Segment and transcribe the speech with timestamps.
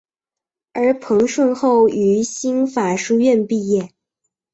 [0.73, 3.91] 而彭顺后于新法书院毕业。